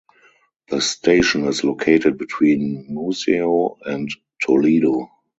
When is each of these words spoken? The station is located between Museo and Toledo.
The 0.69 0.81
station 0.81 1.45
is 1.47 1.63
located 1.63 2.17
between 2.17 2.87
Museo 2.89 3.77
and 3.85 4.09
Toledo. 4.41 5.11